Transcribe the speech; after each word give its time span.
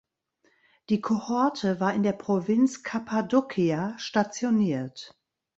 Die 0.89 0.99
Kohorte 0.99 1.79
war 1.79 1.93
in 1.93 2.01
der 2.01 2.13
Provinz 2.13 2.81
Cappadocia 2.81 3.93
stationiert. 3.99 5.15